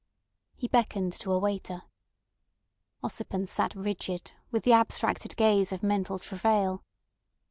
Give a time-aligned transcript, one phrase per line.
[0.55, 1.83] He beckoned to a waiter.
[3.03, 6.83] Ossipon sat rigid, with the abstracted gaze of mental travail.